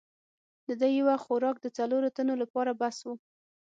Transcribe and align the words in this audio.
د 0.67 0.69
ده 0.79 0.87
یو 0.97 1.05
وخت 1.09 1.23
خوراک 1.27 1.57
د 1.61 1.67
څلورو 1.77 2.13
تنو 2.15 2.33
لپاره 2.43 2.71
بس 2.81 2.97
وو. 3.05 3.13